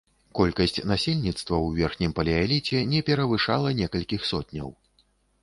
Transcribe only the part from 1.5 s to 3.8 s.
ў верхнім палеаліце не перавышала